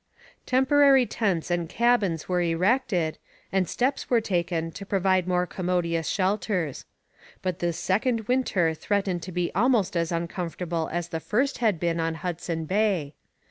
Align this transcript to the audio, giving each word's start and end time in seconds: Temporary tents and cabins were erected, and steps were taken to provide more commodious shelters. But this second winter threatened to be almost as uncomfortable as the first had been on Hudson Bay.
Temporary 0.47 1.05
tents 1.05 1.51
and 1.51 1.69
cabins 1.69 2.27
were 2.27 2.41
erected, 2.41 3.19
and 3.51 3.69
steps 3.69 4.09
were 4.09 4.19
taken 4.19 4.71
to 4.71 4.83
provide 4.83 5.27
more 5.27 5.45
commodious 5.45 6.07
shelters. 6.07 6.85
But 7.43 7.59
this 7.59 7.77
second 7.77 8.21
winter 8.21 8.73
threatened 8.73 9.21
to 9.21 9.31
be 9.31 9.51
almost 9.53 9.95
as 9.95 10.11
uncomfortable 10.11 10.89
as 10.91 11.09
the 11.09 11.19
first 11.19 11.59
had 11.59 11.79
been 11.79 11.99
on 11.99 12.15
Hudson 12.15 12.65
Bay. 12.65 13.13